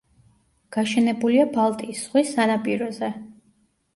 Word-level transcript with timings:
გაშენებულია 0.77 1.43
ბალტიის 1.57 2.01
ზღვის 2.05 2.33
სანაპიროზე. 2.37 3.13